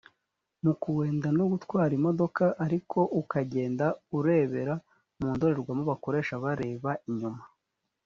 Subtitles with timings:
[0.63, 3.85] mu kuenda no gutwara imodoka ariko ukagenda
[4.17, 4.73] urebera
[5.19, 7.43] mu ndorerwamo bakoresha bareba inyuma